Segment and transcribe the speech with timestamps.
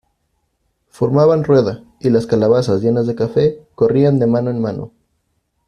[0.87, 4.91] formaban rueda, y las calabazas llenas de café, corrían de mano en mano.